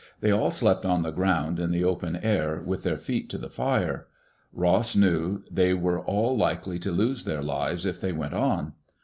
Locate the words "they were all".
5.51-6.35